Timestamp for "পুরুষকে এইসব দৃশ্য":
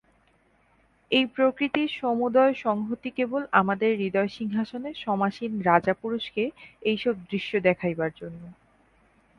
6.01-7.51